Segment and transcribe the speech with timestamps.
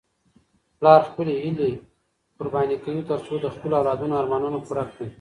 [0.77, 1.71] پلار خپلې هیلې
[2.37, 5.07] قرباني کوي ترڅو د خپلو اولادونو ارمانونه پوره کړي.